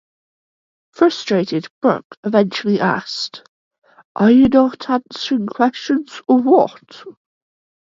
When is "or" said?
6.27-6.39